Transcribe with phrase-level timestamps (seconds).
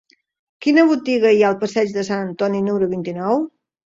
[0.65, 3.45] Quina botiga hi ha al passeig de Sant Antoni número vint-i-nou?